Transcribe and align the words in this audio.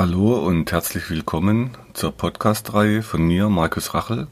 Hallo 0.00 0.38
und 0.38 0.72
herzlich 0.72 1.10
willkommen 1.10 1.72
zur 1.92 2.12
Podcast-Reihe 2.12 3.02
von 3.02 3.20
mir, 3.20 3.50
Markus 3.50 3.92
Rachel, 3.92 4.28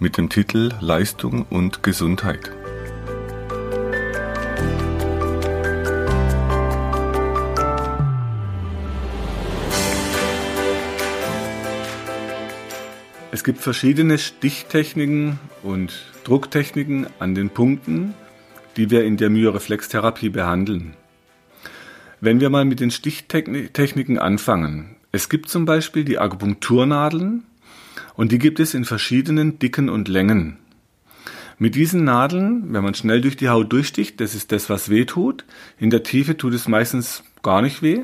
mit 0.00 0.18
dem 0.18 0.28
Titel 0.28 0.72
Leistung 0.80 1.46
und 1.50 1.84
Gesundheit. 1.84 2.50
Es 13.30 13.44
gibt 13.44 13.60
verschiedene 13.60 14.18
Stichtechniken 14.18 15.38
und 15.62 15.92
Drucktechniken 16.24 17.06
an 17.20 17.36
den 17.36 17.50
Punkten, 17.50 18.14
die 18.76 18.90
wir 18.90 19.04
in 19.04 19.16
der 19.16 19.30
Myoreflextherapie 19.30 20.30
behandeln. 20.30 20.96
Wenn 22.20 22.40
wir 22.40 22.50
mal 22.50 22.64
mit 22.64 22.80
den 22.80 22.90
Stichtechniken 22.90 24.18
anfangen. 24.18 24.93
Es 25.14 25.28
gibt 25.28 25.48
zum 25.48 25.64
Beispiel 25.64 26.02
die 26.02 26.18
Akupunkturnadeln 26.18 27.44
und 28.16 28.32
die 28.32 28.38
gibt 28.40 28.58
es 28.58 28.74
in 28.74 28.84
verschiedenen 28.84 29.60
Dicken 29.60 29.88
und 29.88 30.08
Längen. 30.08 30.56
Mit 31.56 31.76
diesen 31.76 32.02
Nadeln, 32.02 32.72
wenn 32.72 32.82
man 32.82 32.94
schnell 32.94 33.20
durch 33.20 33.36
die 33.36 33.48
Haut 33.48 33.72
durchsticht, 33.72 34.20
das 34.20 34.34
ist 34.34 34.50
das, 34.50 34.68
was 34.70 34.88
weh 34.88 35.04
tut. 35.04 35.44
In 35.78 35.90
der 35.90 36.02
Tiefe 36.02 36.36
tut 36.36 36.52
es 36.52 36.66
meistens 36.66 37.22
gar 37.44 37.62
nicht 37.62 37.80
weh. 37.80 38.00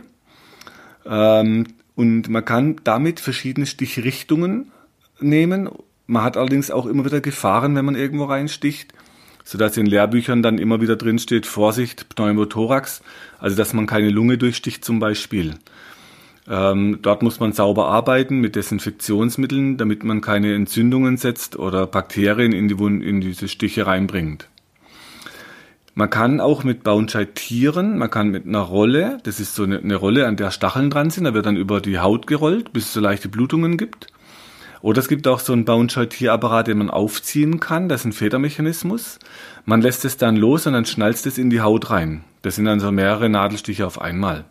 Ähm, 1.05 1.67
und 1.97 2.29
man 2.29 2.45
kann 2.45 2.77
damit 2.85 3.19
verschiedene 3.19 3.67
Stichrichtungen 3.67 4.71
nehmen. 5.19 5.69
Man 6.07 6.23
hat 6.23 6.37
allerdings 6.37 6.71
auch 6.71 6.87
immer 6.87 7.05
wieder 7.05 7.21
Gefahren, 7.21 7.75
wenn 7.75 7.87
man 7.87 7.97
irgendwo 7.97 8.27
reinsticht 8.27 8.95
sodass 9.43 9.77
in 9.77 9.87
Lehrbüchern 9.87 10.45
dann 10.45 10.59
immer 10.59 10.81
wieder 10.81 10.95
drin 10.95 11.19
steht, 11.19 11.45
Vorsicht, 11.45 12.09
Pneumothorax, 12.11 13.03
also 13.41 13.57
dass 13.57 13.73
man 13.73 13.87
keine 13.87 14.11
Lunge 14.11 14.39
durchsticht 14.39 14.85
zum 14.85 15.01
Beispiel. 15.01 15.57
Ähm, 16.49 16.99
dort 17.03 17.23
muss 17.23 17.41
man 17.41 17.53
sauber 17.53 17.89
arbeiten 17.89 18.41
mit 18.41 18.57
Desinfektionsmitteln, 18.57 19.77
damit 19.77 20.05
man 20.05 20.21
keine 20.21 20.55
Entzündungen 20.55 21.17
setzt 21.17 21.59
oder 21.59 21.87
Bakterien 21.87 22.53
in, 22.53 22.69
die 22.69 22.79
Wund 22.79 23.03
in 23.03 23.21
diese 23.21 23.49
Stiche 23.49 23.87
reinbringt. 23.87 24.49
Man 25.95 26.09
kann 26.09 26.41
auch 26.41 26.65
mit 26.65 26.83
Baunscheit 26.83 27.35
tieren, 27.35 27.99
man 27.99 28.11
kann 28.11 28.29
mit 28.29 28.47
einer 28.47 28.61
Rolle, 28.61 29.19
das 29.25 29.41
ist 29.41 29.55
so 29.55 29.65
eine, 29.65 29.79
eine 29.81 29.97
Rolle, 29.97 30.27
an 30.27 30.37
der 30.37 30.51
Stacheln 30.51 30.89
dran 30.89 31.11
sind, 31.11 31.25
da 31.25 31.35
wird 31.35 31.47
dann 31.47 31.57
über 31.57 31.81
die 31.81 31.99
Haut 31.99 32.27
gerollt, 32.27 32.73
bis 32.73 32.87
es 32.87 32.93
so 32.95 33.01
leichte 33.01 33.29
Blutungen 33.29 33.77
gibt. 33.77 34.07
Oder 34.83 35.01
es 35.01 35.09
gibt 35.09 35.29
auch 35.29 35.41
so 35.41 35.53
einen 35.53 35.67
Bound-Schaltierapparat, 35.67 36.69
den 36.69 36.79
man 36.79 36.91
aufziehen 36.91 37.61
kann. 37.61 37.89
Das 37.89 38.01
ist 38.01 38.07
ein 38.07 38.13
Federmechanismus. 38.13 39.19
Man 39.67 39.83
lässt 39.83 40.07
es 40.07 40.17
dann 40.17 40.37
los 40.37 40.67
und 40.67 40.73
dann 40.73 40.87
schnalzt 40.87 41.27
es 41.27 41.37
in 41.37 41.51
die 41.51 41.61
Haut 41.61 41.91
rein. 41.91 42.25
Das 42.41 42.57
sind 42.57 42.65
dann 42.65 42.81
so 42.81 42.91
mehrere 42.91 43.29
Nadelstiche 43.29 43.87
auf 43.87 44.01
einmal. 44.01 44.47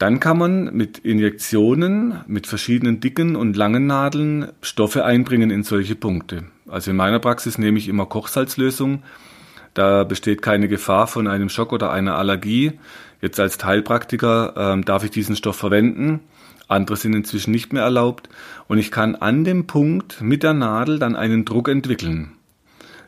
Dann 0.00 0.18
kann 0.18 0.38
man 0.38 0.74
mit 0.74 0.96
Injektionen, 0.96 2.20
mit 2.26 2.46
verschiedenen 2.46 3.00
dicken 3.00 3.36
und 3.36 3.54
langen 3.54 3.86
Nadeln 3.86 4.48
Stoffe 4.62 5.04
einbringen 5.04 5.50
in 5.50 5.62
solche 5.62 5.94
Punkte. 5.94 6.44
Also 6.66 6.92
in 6.92 6.96
meiner 6.96 7.18
Praxis 7.18 7.58
nehme 7.58 7.76
ich 7.76 7.86
immer 7.86 8.06
Kochsalzlösung. 8.06 9.02
Da 9.74 10.04
besteht 10.04 10.40
keine 10.40 10.68
Gefahr 10.68 11.06
von 11.06 11.26
einem 11.26 11.50
Schock 11.50 11.74
oder 11.74 11.92
einer 11.92 12.16
Allergie. 12.16 12.80
Jetzt 13.20 13.38
als 13.38 13.62
Heilpraktiker 13.62 14.78
äh, 14.78 14.80
darf 14.80 15.04
ich 15.04 15.10
diesen 15.10 15.36
Stoff 15.36 15.56
verwenden. 15.56 16.20
Andere 16.66 16.96
sind 16.96 17.12
inzwischen 17.12 17.50
nicht 17.50 17.74
mehr 17.74 17.82
erlaubt 17.82 18.30
und 18.68 18.78
ich 18.78 18.90
kann 18.90 19.16
an 19.16 19.44
dem 19.44 19.66
Punkt 19.66 20.22
mit 20.22 20.42
der 20.42 20.54
Nadel 20.54 20.98
dann 20.98 21.14
einen 21.14 21.44
Druck 21.44 21.68
entwickeln. 21.68 22.32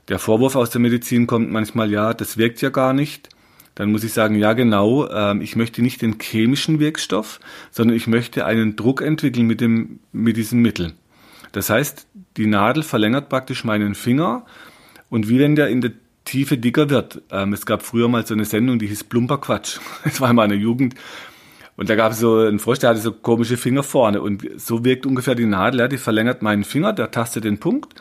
Der 0.08 0.18
Vorwurf 0.18 0.56
aus 0.56 0.68
der 0.68 0.82
Medizin 0.82 1.26
kommt 1.26 1.50
manchmal, 1.50 1.90
ja, 1.90 2.12
das 2.12 2.36
wirkt 2.36 2.60
ja 2.60 2.68
gar 2.68 2.92
nicht. 2.92 3.30
Dann 3.74 3.90
muss 3.90 4.04
ich 4.04 4.12
sagen, 4.12 4.34
ja 4.34 4.52
genau, 4.52 5.06
äh, 5.06 5.38
ich 5.42 5.56
möchte 5.56 5.82
nicht 5.82 6.02
den 6.02 6.18
chemischen 6.20 6.78
Wirkstoff, 6.78 7.40
sondern 7.70 7.96
ich 7.96 8.06
möchte 8.06 8.44
einen 8.44 8.76
Druck 8.76 9.00
entwickeln 9.00 9.46
mit, 9.46 9.60
dem, 9.60 10.00
mit 10.12 10.36
diesem 10.36 10.60
Mittel. 10.60 10.92
Das 11.52 11.70
heißt, 11.70 12.06
die 12.36 12.46
Nadel 12.46 12.82
verlängert 12.82 13.28
praktisch 13.28 13.64
meinen 13.64 13.94
Finger 13.94 14.44
und 15.10 15.28
wie 15.28 15.38
wenn 15.38 15.56
der 15.56 15.68
in 15.68 15.80
der 15.80 15.92
Tiefe 16.24 16.56
dicker 16.56 16.88
wird. 16.90 17.22
Ähm, 17.30 17.52
es 17.52 17.66
gab 17.66 17.82
früher 17.82 18.08
mal 18.08 18.26
so 18.26 18.34
eine 18.34 18.44
Sendung, 18.44 18.78
die 18.78 18.86
hieß 18.86 19.04
Plumperquatsch. 19.04 19.78
Das 20.04 20.20
war 20.20 20.30
in 20.30 20.36
meiner 20.36 20.54
Jugend. 20.54 20.94
Und 21.76 21.88
da 21.88 21.96
gab 21.96 22.12
es 22.12 22.20
so 22.20 22.38
einen 22.38 22.58
Frosch, 22.58 22.78
der 22.78 22.90
hatte 22.90 23.00
so 23.00 23.12
komische 23.12 23.56
Finger 23.56 23.82
vorne. 23.82 24.20
Und 24.20 24.48
so 24.56 24.84
wirkt 24.84 25.06
ungefähr 25.06 25.34
die 25.34 25.46
Nadel. 25.46 25.80
Ja, 25.80 25.88
die 25.88 25.98
verlängert 25.98 26.42
meinen 26.42 26.64
Finger, 26.64 26.92
der 26.92 27.10
tastet 27.10 27.44
den 27.44 27.58
Punkt. 27.58 27.94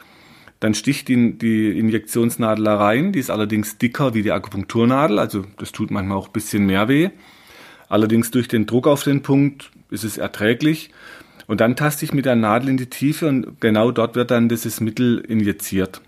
Dann 0.62 0.76
sticht 0.76 1.08
die, 1.08 1.38
die 1.38 1.78
Injektionsnadel 1.78 2.68
rein. 2.68 3.12
Die 3.12 3.20
ist 3.20 3.32
allerdings 3.32 3.80
dicker 3.80 4.14
wie 4.14 4.22
die 4.22 4.32
Akupunkturnadel. 4.32 5.18
Also 5.20 5.44
das 5.58 5.72
tut 5.72 5.92
manchmal 5.92 6.18
auch 6.18 6.28
ein 6.28 6.34
bisschen 6.34 6.66
mehr 6.68 6.88
weh. 6.88 7.10
Allerdings 7.90 8.32
durch 8.32 8.48
den 8.48 8.68
Druck 8.68 8.88
auf 8.88 9.04
den 9.04 9.24
Punkt 9.24 9.72
ist 9.90 10.04
es 10.04 10.20
erträglich. 10.20 10.92
Und 11.48 11.62
dann 11.62 11.76
taste 11.76 12.06
ich 12.06 12.14
mit 12.14 12.26
der 12.26 12.36
Nadel 12.36 12.70
in 12.70 12.78
die 12.78 12.90
Tiefe 12.90 13.28
und 13.28 13.60
genau 13.60 13.92
dort 13.92 14.16
wird 14.16 14.30
dann 14.32 14.50
dieses 14.50 14.80
Mittel 14.80 15.18
injiziert. 15.20 16.00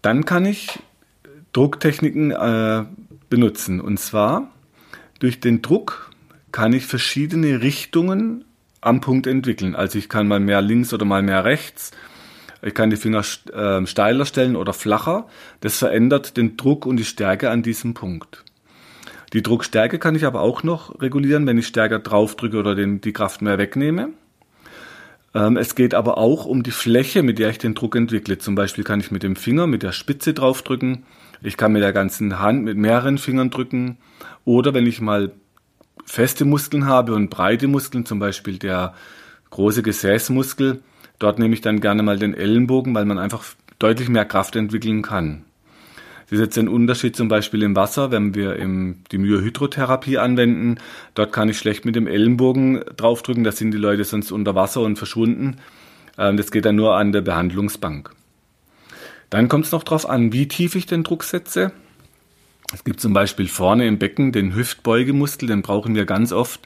Dann 0.00 0.24
kann 0.24 0.46
ich 0.46 0.78
Drucktechniken 1.52 2.30
äh, 2.30 2.84
benutzen. 3.28 3.80
Und 3.80 3.98
zwar 3.98 4.48
durch 5.18 5.40
den 5.40 5.60
Druck 5.60 6.10
kann 6.52 6.72
ich 6.72 6.86
verschiedene 6.86 7.62
Richtungen 7.62 8.44
am 8.80 9.00
Punkt 9.00 9.26
entwickeln. 9.26 9.74
Also 9.74 9.98
ich 9.98 10.08
kann 10.08 10.28
mal 10.28 10.40
mehr 10.40 10.62
links 10.62 10.94
oder 10.94 11.04
mal 11.04 11.22
mehr 11.22 11.44
rechts. 11.44 11.90
Ich 12.62 12.74
kann 12.74 12.90
die 12.90 12.96
Finger 12.96 13.24
äh, 13.52 13.86
steiler 13.86 14.24
stellen 14.24 14.56
oder 14.56 14.72
flacher. 14.72 15.26
Das 15.60 15.78
verändert 15.78 16.36
den 16.36 16.56
Druck 16.56 16.86
und 16.86 16.96
die 16.96 17.04
Stärke 17.04 17.50
an 17.50 17.62
diesem 17.62 17.94
Punkt. 17.94 18.44
Die 19.32 19.42
Druckstärke 19.42 19.98
kann 19.98 20.14
ich 20.14 20.24
aber 20.24 20.40
auch 20.40 20.62
noch 20.62 21.00
regulieren, 21.00 21.46
wenn 21.46 21.58
ich 21.58 21.66
stärker 21.66 21.98
draufdrücke 21.98 22.58
oder 22.58 22.74
den, 22.74 23.00
die 23.00 23.12
Kraft 23.12 23.42
mehr 23.42 23.58
wegnehme. 23.58 24.10
Ähm, 25.34 25.56
es 25.56 25.74
geht 25.74 25.94
aber 25.94 26.18
auch 26.18 26.44
um 26.44 26.62
die 26.62 26.70
Fläche, 26.70 27.22
mit 27.22 27.38
der 27.38 27.50
ich 27.50 27.58
den 27.58 27.74
Druck 27.74 27.96
entwickle. 27.96 28.38
Zum 28.38 28.54
Beispiel 28.54 28.84
kann 28.84 29.00
ich 29.00 29.10
mit 29.10 29.22
dem 29.22 29.36
Finger, 29.36 29.66
mit 29.66 29.82
der 29.82 29.92
Spitze 29.92 30.34
draufdrücken 30.34 31.04
ich 31.44 31.56
kann 31.56 31.72
mit 31.72 31.82
der 31.82 31.92
ganzen 31.92 32.38
Hand 32.38 32.64
mit 32.64 32.76
mehreren 32.76 33.18
Fingern 33.18 33.50
drücken. 33.50 33.98
Oder 34.44 34.74
wenn 34.74 34.86
ich 34.86 35.00
mal 35.00 35.32
feste 36.04 36.44
Muskeln 36.44 36.86
habe 36.86 37.14
und 37.14 37.30
breite 37.30 37.68
Muskeln, 37.68 38.06
zum 38.06 38.18
Beispiel 38.18 38.58
der 38.58 38.94
große 39.50 39.82
Gesäßmuskel, 39.82 40.82
dort 41.22 41.38
nehme 41.38 41.54
ich 41.54 41.60
dann 41.60 41.80
gerne 41.80 42.02
mal 42.02 42.18
den 42.18 42.34
Ellenbogen, 42.34 42.94
weil 42.94 43.04
man 43.04 43.18
einfach 43.18 43.44
deutlich 43.78 44.08
mehr 44.08 44.24
Kraft 44.24 44.56
entwickeln 44.56 45.02
kann. 45.02 45.44
Das 46.24 46.38
ist 46.38 46.46
jetzt 46.46 46.58
ein 46.58 46.68
Unterschied 46.68 47.14
zum 47.14 47.28
Beispiel 47.28 47.62
im 47.62 47.76
Wasser, 47.76 48.10
wenn 48.10 48.34
wir 48.34 48.56
im, 48.56 49.04
die 49.12 49.18
Myohydrotherapie 49.18 50.18
anwenden. 50.18 50.76
Dort 51.14 51.32
kann 51.32 51.48
ich 51.50 51.58
schlecht 51.58 51.84
mit 51.84 51.94
dem 51.94 52.06
Ellenbogen 52.06 52.82
draufdrücken, 52.96 53.44
da 53.44 53.52
sind 53.52 53.72
die 53.72 53.78
Leute 53.78 54.04
sonst 54.04 54.32
unter 54.32 54.54
Wasser 54.54 54.80
und 54.80 54.96
verschwunden. 54.96 55.58
Ähm, 56.16 56.36
das 56.36 56.50
geht 56.50 56.64
dann 56.64 56.76
nur 56.76 56.96
an 56.96 57.12
der 57.12 57.20
Behandlungsbank. 57.20 58.14
Dann 59.28 59.48
kommt 59.48 59.66
es 59.66 59.72
noch 59.72 59.82
darauf 59.82 60.08
an, 60.08 60.32
wie 60.32 60.48
tief 60.48 60.74
ich 60.74 60.86
den 60.86 61.04
Druck 61.04 61.24
setze. 61.24 61.72
Es 62.72 62.84
gibt 62.84 63.00
zum 63.00 63.12
Beispiel 63.12 63.48
vorne 63.48 63.86
im 63.86 63.98
Becken 63.98 64.32
den 64.32 64.54
Hüftbeugemuskel, 64.54 65.48
den 65.48 65.62
brauchen 65.62 65.94
wir 65.94 66.06
ganz 66.06 66.32
oft, 66.32 66.60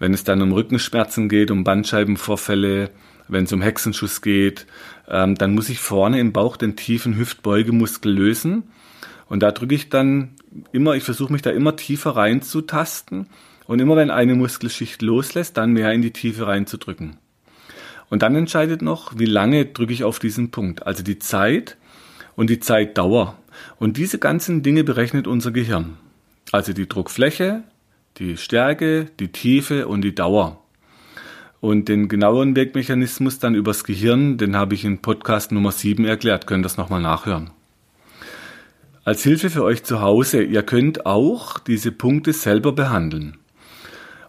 wenn 0.00 0.12
es 0.12 0.24
dann 0.24 0.42
um 0.42 0.52
Rückenschmerzen 0.52 1.28
geht, 1.28 1.52
um 1.52 1.62
Bandscheibenvorfälle, 1.62 2.90
wenn 3.28 3.44
es 3.44 3.52
um 3.52 3.62
Hexenschuss 3.62 4.22
geht, 4.22 4.66
ähm, 5.08 5.34
dann 5.34 5.54
muss 5.54 5.68
ich 5.68 5.78
vorne 5.78 6.20
im 6.20 6.32
Bauch 6.32 6.56
den 6.56 6.76
tiefen 6.76 7.16
Hüftbeugemuskel 7.16 8.12
lösen. 8.12 8.64
Und 9.28 9.42
da 9.42 9.50
drücke 9.50 9.74
ich 9.74 9.88
dann 9.88 10.34
immer, 10.72 10.94
ich 10.94 11.04
versuche 11.04 11.32
mich 11.32 11.42
da 11.42 11.50
immer 11.50 11.76
tiefer 11.76 12.10
reinzutasten. 12.16 13.26
Und 13.66 13.80
immer 13.80 13.96
wenn 13.96 14.10
eine 14.10 14.34
Muskelschicht 14.34 15.00
loslässt, 15.00 15.56
dann 15.56 15.72
mehr 15.72 15.92
in 15.92 16.02
die 16.02 16.12
Tiefe 16.12 16.46
reinzudrücken. 16.46 17.16
Und 18.10 18.22
dann 18.22 18.36
entscheidet 18.36 18.82
noch, 18.82 19.18
wie 19.18 19.24
lange 19.24 19.64
drücke 19.64 19.92
ich 19.92 20.04
auf 20.04 20.18
diesen 20.18 20.50
Punkt. 20.50 20.86
Also 20.86 21.02
die 21.02 21.18
Zeit, 21.18 21.78
und 22.36 22.50
die 22.50 22.60
Zeitdauer. 22.60 23.38
Und 23.78 23.96
diese 23.96 24.18
ganzen 24.18 24.62
Dinge 24.62 24.84
berechnet 24.84 25.26
unser 25.26 25.50
Gehirn. 25.50 25.96
Also 26.52 26.72
die 26.72 26.88
Druckfläche, 26.88 27.62
die 28.18 28.36
Stärke, 28.36 29.06
die 29.18 29.28
Tiefe 29.28 29.88
und 29.88 30.02
die 30.02 30.14
Dauer. 30.14 30.60
Und 31.64 31.88
den 31.88 32.08
genaueren 32.08 32.54
Wirkmechanismus 32.56 33.38
dann 33.38 33.54
übers 33.54 33.84
Gehirn, 33.84 34.36
den 34.36 34.54
habe 34.54 34.74
ich 34.74 34.84
in 34.84 34.98
Podcast 34.98 35.50
Nummer 35.50 35.72
7 35.72 36.04
erklärt, 36.04 36.46
könnt 36.46 36.62
das 36.62 36.76
nochmal 36.76 37.00
nachhören. 37.00 37.52
Als 39.02 39.22
Hilfe 39.22 39.48
für 39.48 39.64
euch 39.64 39.82
zu 39.82 40.02
Hause, 40.02 40.42
ihr 40.42 40.62
könnt 40.62 41.06
auch 41.06 41.58
diese 41.58 41.90
Punkte 41.90 42.34
selber 42.34 42.72
behandeln. 42.72 43.38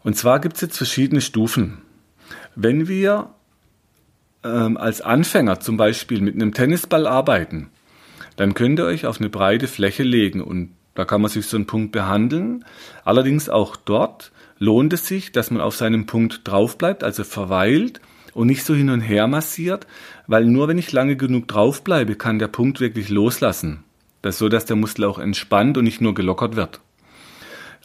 Und 0.01 0.15
zwar 0.15 0.39
gibt 0.39 0.55
es 0.55 0.61
jetzt 0.61 0.77
verschiedene 0.77 1.19
Stufen. 1.19 1.79
Wenn 2.55 2.87
wir 2.87 3.31
ähm, 4.45 4.77
als 4.77 5.01
Anfänger 5.01 5.59
zum 5.59 5.75
Beispiel 5.75 6.21
mit 6.21 6.35
einem 6.35 6.53
Tennisball 6.53 7.05
arbeiten, 7.05 7.69
dann 8.37 8.53
könnt 8.53 8.79
ihr 8.79 8.85
euch 8.85 9.05
auf 9.05 9.19
eine 9.19 9.29
breite 9.29 9.67
Fläche 9.67 10.03
legen 10.03 10.39
und 10.39 10.69
da 10.93 11.03
kann 11.03 11.19
man 11.19 11.29
sich 11.29 11.47
so 11.47 11.57
einen 11.57 11.67
Punkt 11.67 11.91
behandeln. 11.91 12.63
Allerdings 13.03 13.49
auch 13.49 13.75
dort 13.75 14.31
lohnt 14.57 14.93
es 14.93 15.07
sich, 15.07 15.31
dass 15.31 15.51
man 15.51 15.61
auf 15.61 15.75
seinem 15.75 16.05
Punkt 16.05 16.41
drauf 16.47 16.77
bleibt, 16.77 17.03
also 17.03 17.23
verweilt 17.23 18.01
und 18.33 18.47
nicht 18.47 18.63
so 18.63 18.75
hin 18.75 18.89
und 18.89 19.01
her 19.01 19.27
massiert, 19.27 19.87
weil 20.27 20.45
nur 20.45 20.67
wenn 20.67 20.77
ich 20.77 20.91
lange 20.91 21.15
genug 21.15 21.47
drauf 21.47 21.83
bleibe, 21.83 22.15
kann 22.15 22.39
der 22.39 22.47
Punkt 22.47 22.79
wirklich 22.79 23.09
loslassen. 23.09 23.83
Das 24.21 24.35
ist 24.35 24.39
so, 24.39 24.49
dass 24.49 24.65
der 24.65 24.75
Muskel 24.75 25.05
auch 25.05 25.19
entspannt 25.19 25.77
und 25.77 25.83
nicht 25.83 26.01
nur 26.01 26.13
gelockert 26.13 26.55
wird. 26.55 26.81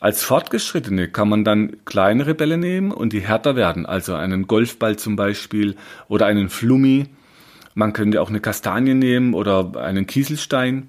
Als 0.01 0.23
Fortgeschrittene 0.25 1.09
kann 1.09 1.29
man 1.29 1.45
dann 1.45 1.77
kleinere 1.85 2.35
Bälle 2.35 2.57
nehmen 2.57 2.91
und 2.91 3.13
die 3.13 3.21
härter 3.21 3.55
werden, 3.55 3.85
also 3.85 4.15
einen 4.15 4.47
Golfball 4.47 4.97
zum 4.97 5.15
Beispiel 5.15 5.77
oder 6.09 6.25
einen 6.25 6.49
Flummi. 6.49 7.09
Man 7.75 7.93
könnte 7.93 8.23
auch 8.23 8.31
eine 8.31 8.41
Kastanie 8.41 8.95
nehmen 8.95 9.35
oder 9.35 9.77
einen 9.77 10.07
Kieselstein. 10.07 10.89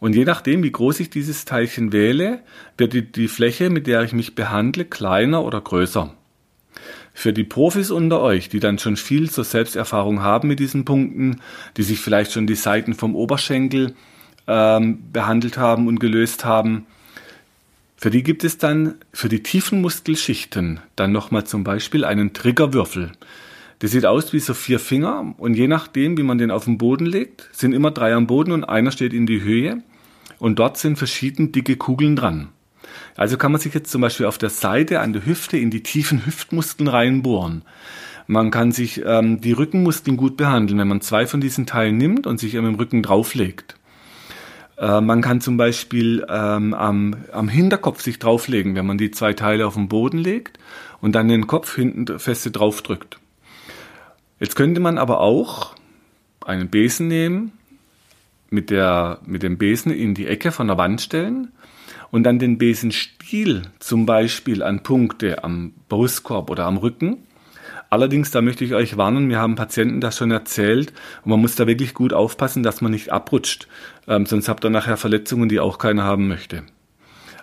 Und 0.00 0.14
je 0.14 0.24
nachdem, 0.24 0.62
wie 0.62 0.72
groß 0.72 1.00
ich 1.00 1.10
dieses 1.10 1.44
Teilchen 1.44 1.92
wähle, 1.92 2.40
wird 2.76 2.92
die, 2.92 3.10
die 3.10 3.28
Fläche, 3.28 3.70
mit 3.70 3.86
der 3.86 4.02
ich 4.02 4.12
mich 4.12 4.34
behandle, 4.34 4.84
kleiner 4.84 5.44
oder 5.44 5.60
größer. 5.60 6.14
Für 7.14 7.32
die 7.32 7.44
Profis 7.44 7.90
unter 7.90 8.20
euch, 8.20 8.48
die 8.48 8.60
dann 8.60 8.78
schon 8.78 8.96
viel 8.96 9.28
zur 9.28 9.42
Selbsterfahrung 9.42 10.22
haben 10.22 10.46
mit 10.46 10.60
diesen 10.60 10.84
Punkten, 10.84 11.40
die 11.76 11.82
sich 11.82 11.98
vielleicht 11.98 12.32
schon 12.32 12.46
die 12.46 12.54
Seiten 12.54 12.94
vom 12.94 13.16
Oberschenkel 13.16 13.94
ähm, 14.46 14.98
behandelt 15.12 15.58
haben 15.58 15.88
und 15.88 15.98
gelöst 15.98 16.44
haben, 16.44 16.86
für 18.00 18.10
die 18.10 18.22
gibt 18.22 18.44
es 18.44 18.58
dann 18.58 18.94
für 19.12 19.28
die 19.28 19.42
tiefen 19.42 19.80
Muskelschichten 19.80 20.78
dann 20.94 21.10
nochmal 21.10 21.44
zum 21.44 21.64
Beispiel 21.64 22.04
einen 22.04 22.32
Triggerwürfel. 22.32 23.10
Der 23.80 23.88
sieht 23.88 24.06
aus 24.06 24.32
wie 24.32 24.38
so 24.38 24.54
vier 24.54 24.78
Finger 24.78 25.34
und 25.38 25.54
je 25.54 25.66
nachdem, 25.66 26.16
wie 26.16 26.22
man 26.22 26.38
den 26.38 26.52
auf 26.52 26.66
den 26.66 26.78
Boden 26.78 27.06
legt, 27.06 27.48
sind 27.50 27.72
immer 27.72 27.90
drei 27.90 28.14
am 28.14 28.28
Boden 28.28 28.52
und 28.52 28.62
einer 28.62 28.92
steht 28.92 29.12
in 29.12 29.26
die 29.26 29.42
Höhe 29.42 29.82
und 30.38 30.58
dort 30.58 30.76
sind 30.78 30.96
verschieden 30.96 31.52
dicke 31.52 31.76
Kugeln 31.76 32.16
dran. 32.16 32.48
Also 33.16 33.36
kann 33.36 33.52
man 33.52 33.60
sich 33.60 33.74
jetzt 33.74 33.90
zum 33.90 34.00
Beispiel 34.00 34.26
auf 34.26 34.38
der 34.38 34.50
Seite 34.50 35.00
an 35.00 35.12
der 35.12 35.26
Hüfte 35.26 35.58
in 35.58 35.70
die 35.70 35.82
tiefen 35.82 36.24
Hüftmuskeln 36.24 36.88
reinbohren. 36.88 37.62
Man 38.26 38.50
kann 38.50 38.72
sich 38.72 39.02
ähm, 39.04 39.40
die 39.40 39.52
Rückenmuskeln 39.52 40.16
gut 40.16 40.36
behandeln, 40.36 40.78
wenn 40.78 40.88
man 40.88 41.00
zwei 41.00 41.26
von 41.26 41.40
diesen 41.40 41.66
Teilen 41.66 41.96
nimmt 41.96 42.26
und 42.26 42.38
sich 42.38 42.54
im 42.54 42.74
Rücken 42.74 43.02
drauflegt. 43.02 43.76
Äh, 44.76 45.00
man 45.00 45.22
kann 45.22 45.40
zum 45.40 45.56
Beispiel 45.56 46.24
ähm, 46.28 46.74
am, 46.74 47.16
am 47.32 47.48
Hinterkopf 47.48 48.02
sich 48.02 48.18
drauflegen, 48.18 48.74
wenn 48.74 48.86
man 48.86 48.98
die 48.98 49.10
zwei 49.10 49.32
Teile 49.32 49.66
auf 49.66 49.74
den 49.74 49.88
Boden 49.88 50.18
legt 50.18 50.58
und 51.00 51.14
dann 51.14 51.28
den 51.28 51.46
Kopf 51.46 51.74
hinten 51.74 52.18
feste 52.18 52.50
draufdrückt. 52.50 53.18
Jetzt 54.40 54.56
könnte 54.56 54.80
man 54.80 54.98
aber 54.98 55.20
auch 55.20 55.74
einen 56.44 56.68
Besen 56.68 57.08
nehmen, 57.08 57.52
mit, 58.50 58.70
der, 58.70 59.20
mit 59.26 59.42
dem 59.42 59.58
Besen 59.58 59.92
in 59.92 60.14
die 60.14 60.26
Ecke 60.26 60.52
von 60.52 60.68
der 60.68 60.78
Wand 60.78 61.00
stellen 61.00 61.52
und 62.10 62.24
dann 62.24 62.38
den 62.38 62.58
Besenstiel 62.58 63.62
zum 63.78 64.06
Beispiel 64.06 64.62
an 64.62 64.82
Punkte 64.82 65.44
am 65.44 65.72
Brustkorb 65.88 66.50
oder 66.50 66.64
am 66.64 66.78
Rücken 66.78 67.18
Allerdings, 67.90 68.30
da 68.30 68.42
möchte 68.42 68.64
ich 68.64 68.74
euch 68.74 68.98
warnen, 68.98 69.26
mir 69.26 69.38
haben 69.38 69.54
Patienten 69.54 70.00
das 70.00 70.18
schon 70.18 70.30
erzählt 70.30 70.92
und 71.24 71.30
man 71.30 71.40
muss 71.40 71.56
da 71.56 71.66
wirklich 71.66 71.94
gut 71.94 72.12
aufpassen, 72.12 72.62
dass 72.62 72.82
man 72.82 72.92
nicht 72.92 73.10
abrutscht, 73.10 73.66
ähm, 74.06 74.26
sonst 74.26 74.48
habt 74.48 74.64
ihr 74.64 74.70
nachher 74.70 74.98
Verletzungen, 74.98 75.48
die 75.48 75.58
auch 75.58 75.78
keiner 75.78 76.04
haben 76.04 76.28
möchte. 76.28 76.64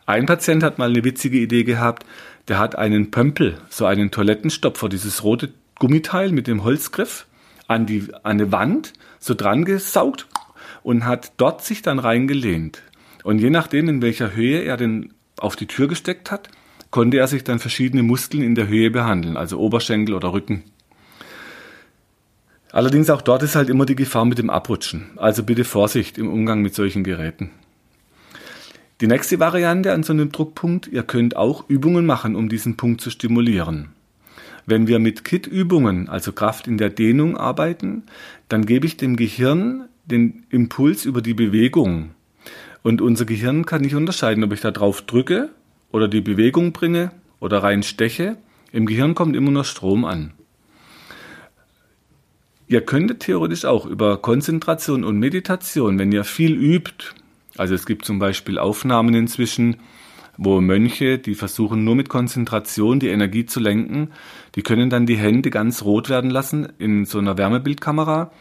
Ein 0.05 0.27
Patient 0.27 0.61
hat 0.61 0.77
mal 0.77 0.91
eine 0.91 1.03
witzige 1.03 1.39
Idee 1.39 1.63
gehabt, 1.63 2.05
der 2.47 2.59
hat 2.59 2.77
einen 2.77 3.09
Pömpel, 3.09 3.57
so 3.69 3.87
einen 3.87 4.11
Toilettenstopfer, 4.11 4.87
dieses 4.87 5.23
rote 5.23 5.51
Gummiteil 5.79 6.31
mit 6.31 6.45
dem 6.45 6.63
Holzgriff, 6.63 7.25
an 7.67 7.87
die, 7.87 8.13
an 8.13 8.39
eine 8.39 8.51
Wand 8.51 8.93
so 9.19 9.33
dran 9.33 9.65
gesaugt 9.65 10.27
und 10.85 11.03
hat 11.03 11.33
dort 11.37 11.63
sich 11.63 11.81
dann 11.81 11.97
reingelehnt. 11.97 12.83
Und 13.23 13.39
je 13.39 13.49
nachdem, 13.49 13.89
in 13.89 14.03
welcher 14.03 14.35
Höhe 14.35 14.61
er 14.61 14.77
den 14.77 15.15
auf 15.35 15.55
die 15.55 15.65
Tür 15.65 15.87
gesteckt 15.87 16.29
hat, 16.29 16.49
konnte 16.91 17.17
er 17.17 17.27
sich 17.27 17.43
dann 17.43 17.57
verschiedene 17.57 18.03
Muskeln 18.03 18.43
in 18.43 18.53
der 18.53 18.67
Höhe 18.67 18.91
behandeln, 18.91 19.35
also 19.35 19.57
Oberschenkel 19.57 20.13
oder 20.13 20.31
Rücken. 20.31 20.63
Allerdings 22.71 23.09
auch 23.09 23.23
dort 23.23 23.41
ist 23.41 23.55
halt 23.55 23.69
immer 23.69 23.87
die 23.87 23.95
Gefahr 23.95 24.25
mit 24.25 24.37
dem 24.37 24.51
Abrutschen. 24.51 25.09
Also 25.15 25.41
bitte 25.41 25.63
Vorsicht 25.63 26.19
im 26.19 26.31
Umgang 26.31 26.61
mit 26.61 26.75
solchen 26.75 27.03
Geräten. 27.03 27.49
Die 29.01 29.07
nächste 29.07 29.39
Variante 29.39 29.91
an 29.91 30.03
so 30.03 30.13
einem 30.13 30.31
Druckpunkt, 30.31 30.87
ihr 30.87 31.01
könnt 31.01 31.35
auch 31.35 31.67
Übungen 31.67 32.05
machen, 32.05 32.35
um 32.35 32.47
diesen 32.47 32.77
Punkt 32.77 33.01
zu 33.01 33.09
stimulieren. 33.09 33.89
Wenn 34.67 34.85
wir 34.87 34.99
mit 34.99 35.23
KIT-Übungen, 35.23 36.09
also 36.09 36.31
Kraft 36.31 36.67
in 36.67 36.77
der 36.77 36.91
Dehnung, 36.91 37.37
arbeiten, 37.37 38.03
dann 38.49 38.67
gebe 38.67 38.85
ich 38.85 38.97
dem 38.97 39.15
Gehirn 39.15 39.85
den 40.05 40.45
Impuls 40.49 41.05
über 41.05 41.21
die 41.21 41.33
Bewegung. 41.33 42.11
Und 42.83 43.01
unser 43.01 43.25
Gehirn 43.25 43.65
kann 43.65 43.81
nicht 43.81 43.95
unterscheiden, 43.95 44.43
ob 44.43 44.53
ich 44.53 44.61
da 44.61 44.71
drauf 44.71 45.01
drücke 45.01 45.49
oder 45.91 46.07
die 46.07 46.21
Bewegung 46.21 46.71
bringe 46.71 47.11
oder 47.39 47.63
rein 47.63 47.83
steche, 47.83 48.37
im 48.71 48.85
Gehirn 48.85 49.15
kommt 49.15 49.35
immer 49.35 49.51
nur 49.51 49.63
Strom 49.63 50.05
an. 50.05 50.33
Ihr 52.67 52.81
könntet 52.81 53.21
theoretisch 53.21 53.65
auch 53.65 53.85
über 53.85 54.17
Konzentration 54.17 55.03
und 55.03 55.19
Meditation, 55.19 55.99
wenn 55.99 56.11
ihr 56.11 56.23
viel 56.23 56.55
übt, 56.55 57.13
also 57.57 57.75
es 57.75 57.85
gibt 57.85 58.05
zum 58.05 58.19
Beispiel 58.19 58.57
Aufnahmen 58.57 59.13
inzwischen, 59.13 59.77
wo 60.37 60.59
Mönche, 60.61 61.17
die 61.17 61.35
versuchen 61.35 61.83
nur 61.83 61.95
mit 61.95 62.09
Konzentration 62.09 62.99
die 62.99 63.07
Energie 63.07 63.45
zu 63.45 63.59
lenken, 63.59 64.09
die 64.55 64.63
können 64.63 64.89
dann 64.89 65.05
die 65.05 65.15
Hände 65.15 65.49
ganz 65.49 65.83
rot 65.83 66.09
werden 66.09 66.29
lassen 66.29 66.67
in 66.77 67.05
so 67.05 67.19
einer 67.19 67.37
Wärmebildkamera. 67.37 68.31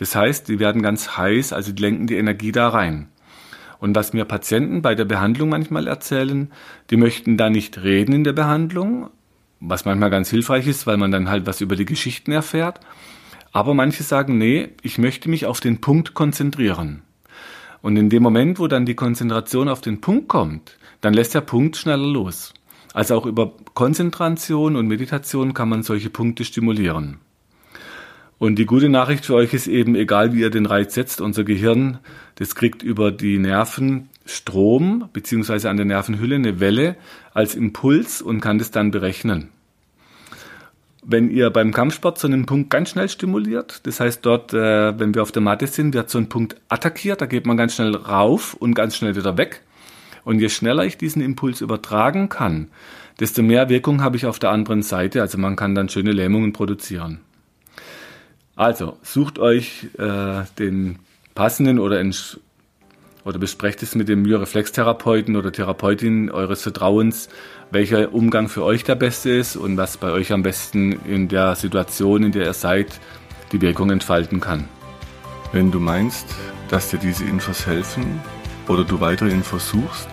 Das 0.00 0.16
heißt, 0.16 0.48
die 0.48 0.58
werden 0.58 0.80
ganz 0.80 1.18
heiß, 1.18 1.52
also 1.52 1.72
die 1.72 1.82
lenken 1.82 2.06
die 2.06 2.16
Energie 2.16 2.52
da 2.52 2.70
rein. 2.70 3.08
Und 3.80 3.94
was 3.94 4.14
mir 4.14 4.24
Patienten 4.24 4.80
bei 4.80 4.94
der 4.94 5.04
Behandlung 5.04 5.50
manchmal 5.50 5.86
erzählen, 5.86 6.50
die 6.88 6.96
möchten 6.96 7.36
da 7.36 7.50
nicht 7.50 7.82
reden 7.82 8.14
in 8.14 8.24
der 8.24 8.32
Behandlung, 8.32 9.10
was 9.60 9.84
manchmal 9.84 10.08
ganz 10.08 10.30
hilfreich 10.30 10.66
ist, 10.66 10.86
weil 10.86 10.96
man 10.96 11.10
dann 11.10 11.28
halt 11.28 11.46
was 11.46 11.60
über 11.60 11.76
die 11.76 11.84
Geschichten 11.84 12.32
erfährt. 12.32 12.80
Aber 13.52 13.74
manche 13.74 14.02
sagen, 14.02 14.38
nee, 14.38 14.70
ich 14.80 14.96
möchte 14.96 15.28
mich 15.28 15.44
auf 15.44 15.60
den 15.60 15.82
Punkt 15.82 16.14
konzentrieren. 16.14 17.02
Und 17.82 17.98
in 17.98 18.08
dem 18.08 18.22
Moment, 18.22 18.58
wo 18.58 18.68
dann 18.68 18.86
die 18.86 18.94
Konzentration 18.94 19.68
auf 19.68 19.82
den 19.82 20.00
Punkt 20.00 20.28
kommt, 20.28 20.78
dann 21.02 21.12
lässt 21.12 21.34
der 21.34 21.42
Punkt 21.42 21.76
schneller 21.76 22.06
los. 22.06 22.54
Also 22.94 23.16
auch 23.16 23.26
über 23.26 23.52
Konzentration 23.74 24.76
und 24.76 24.88
Meditation 24.88 25.52
kann 25.52 25.68
man 25.68 25.82
solche 25.82 26.08
Punkte 26.08 26.46
stimulieren. 26.46 27.18
Und 28.40 28.56
die 28.56 28.64
gute 28.64 28.88
Nachricht 28.88 29.26
für 29.26 29.34
euch 29.34 29.52
ist 29.52 29.66
eben, 29.66 29.94
egal 29.94 30.32
wie 30.32 30.40
ihr 30.40 30.48
den 30.48 30.64
Reiz 30.64 30.94
setzt, 30.94 31.20
unser 31.20 31.44
Gehirn, 31.44 31.98
das 32.36 32.54
kriegt 32.54 32.82
über 32.82 33.12
die 33.12 33.38
Nerven 33.38 34.08
Strom, 34.24 35.10
beziehungsweise 35.12 35.68
an 35.68 35.76
der 35.76 35.84
Nervenhülle 35.84 36.36
eine 36.36 36.58
Welle 36.58 36.96
als 37.34 37.54
Impuls 37.54 38.22
und 38.22 38.40
kann 38.40 38.58
das 38.58 38.70
dann 38.70 38.92
berechnen. 38.92 39.50
Wenn 41.04 41.30
ihr 41.30 41.50
beim 41.50 41.70
Kampfsport 41.74 42.18
so 42.18 42.28
einen 42.28 42.46
Punkt 42.46 42.70
ganz 42.70 42.88
schnell 42.88 43.10
stimuliert, 43.10 43.86
das 43.86 44.00
heißt 44.00 44.24
dort, 44.24 44.54
äh, 44.54 44.98
wenn 44.98 45.14
wir 45.14 45.20
auf 45.20 45.32
der 45.32 45.42
Matte 45.42 45.66
sind, 45.66 45.92
wird 45.92 46.08
so 46.08 46.16
ein 46.16 46.30
Punkt 46.30 46.56
attackiert, 46.70 47.20
da 47.20 47.26
geht 47.26 47.44
man 47.44 47.58
ganz 47.58 47.74
schnell 47.74 47.94
rauf 47.94 48.54
und 48.54 48.72
ganz 48.72 48.96
schnell 48.96 49.16
wieder 49.16 49.36
weg. 49.36 49.60
Und 50.24 50.40
je 50.40 50.48
schneller 50.48 50.86
ich 50.86 50.96
diesen 50.96 51.20
Impuls 51.20 51.60
übertragen 51.60 52.30
kann, 52.30 52.68
desto 53.20 53.42
mehr 53.42 53.68
Wirkung 53.68 54.02
habe 54.02 54.16
ich 54.16 54.24
auf 54.24 54.38
der 54.38 54.50
anderen 54.50 54.80
Seite. 54.80 55.20
Also 55.20 55.36
man 55.36 55.56
kann 55.56 55.74
dann 55.74 55.90
schöne 55.90 56.12
Lähmungen 56.12 56.54
produzieren. 56.54 57.20
Also, 58.60 58.96
sucht 59.02 59.38
euch 59.38 59.88
äh, 59.96 60.42
den 60.58 60.98
passenden 61.34 61.78
oder, 61.78 62.04
oder 63.24 63.38
besprecht 63.38 63.82
es 63.82 63.94
mit 63.94 64.10
dem 64.10 64.20
Myoreflextherapeuten 64.20 65.36
oder 65.36 65.50
Therapeutin 65.50 66.30
eures 66.30 66.60
Vertrauens, 66.60 67.30
welcher 67.70 68.12
Umgang 68.12 68.50
für 68.50 68.62
euch 68.62 68.84
der 68.84 68.96
beste 68.96 69.30
ist 69.30 69.56
und 69.56 69.78
was 69.78 69.96
bei 69.96 70.10
euch 70.10 70.30
am 70.30 70.42
besten 70.42 70.92
in 71.06 71.28
der 71.28 71.54
Situation, 71.54 72.22
in 72.22 72.32
der 72.32 72.44
ihr 72.44 72.52
seid, 72.52 73.00
die 73.50 73.62
Wirkung 73.62 73.88
entfalten 73.88 74.40
kann. 74.40 74.68
Wenn 75.52 75.70
du 75.70 75.80
meinst, 75.80 76.26
dass 76.68 76.90
dir 76.90 76.98
diese 76.98 77.24
Infos 77.24 77.66
helfen 77.66 78.20
oder 78.68 78.84
du 78.84 79.00
weitere 79.00 79.30
Infos 79.30 79.70
suchst, 79.70 80.06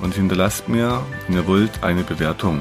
und 0.00 0.14
hinterlasst 0.14 0.66
mir, 0.66 1.02
wenn 1.26 1.36
ihr 1.36 1.46
wollt, 1.46 1.84
eine 1.84 2.02
Bewertung. 2.02 2.60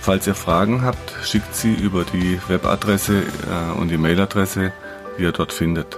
Falls 0.00 0.26
ihr 0.26 0.34
Fragen 0.34 0.82
habt, 0.82 1.14
schickt 1.24 1.54
sie 1.54 1.72
über 1.72 2.04
die 2.04 2.38
Webadresse 2.48 3.22
äh, 3.22 3.78
und 3.78 3.88
die 3.88 3.96
Mailadresse, 3.96 4.72
die 5.16 5.22
ihr 5.22 5.32
dort 5.32 5.54
findet. 5.54 5.96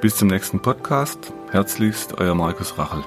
Bis 0.00 0.14
zum 0.16 0.28
nächsten 0.28 0.60
Podcast. 0.60 1.32
Herzlichst, 1.50 2.18
euer 2.18 2.36
Markus 2.36 2.78
Rachel. 2.78 3.02